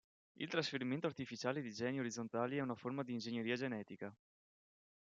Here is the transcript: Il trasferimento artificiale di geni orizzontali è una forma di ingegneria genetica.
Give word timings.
Il 0.39 0.47
trasferimento 0.49 1.05
artificiale 1.05 1.61
di 1.61 1.71
geni 1.71 1.99
orizzontali 1.99 2.57
è 2.57 2.61
una 2.61 2.73
forma 2.73 3.03
di 3.03 3.11
ingegneria 3.11 3.55
genetica. 3.55 4.11